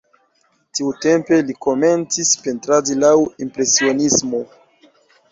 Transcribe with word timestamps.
Tiutempe 0.77 1.37
li 1.49 1.55
komencis 1.65 2.31
pentradi 2.45 2.95
laŭ 3.03 3.11
impresionismo. 3.47 4.41